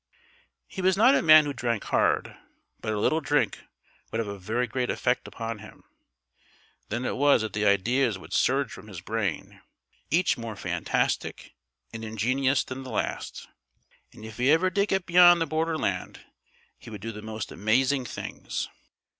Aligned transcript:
He 0.65 0.81
was 0.81 0.97
not 0.97 1.13
a 1.13 1.21
man 1.21 1.45
who 1.45 1.53
drank 1.53 1.83
hard, 1.83 2.35
but 2.79 2.91
a 2.91 2.97
little 2.99 3.21
drink 3.21 3.59
would 4.09 4.17
have 4.17 4.27
a 4.27 4.39
very 4.39 4.65
great 4.65 4.89
effect 4.89 5.27
upon 5.27 5.59
him. 5.59 5.83
Then 6.89 7.05
it 7.05 7.15
was 7.17 7.43
that 7.43 7.53
the 7.53 7.67
ideas 7.67 8.17
would 8.17 8.33
surge 8.33 8.71
from 8.71 8.87
his 8.87 8.99
brain, 8.99 9.61
each 10.09 10.39
more 10.39 10.55
fantastic 10.55 11.53
and 11.93 12.03
ingenious 12.03 12.63
than 12.63 12.81
the 12.81 12.89
last. 12.89 13.47
And 14.11 14.25
if 14.25 14.39
ever 14.39 14.67
he 14.69 14.71
did 14.71 14.87
get 14.87 15.05
beyond 15.05 15.39
the 15.39 15.45
borderland 15.45 16.21
he 16.79 16.89
would 16.89 17.01
do 17.01 17.11
the 17.11 17.21
most 17.21 17.51
amazing 17.51 18.05
things. 18.05 18.69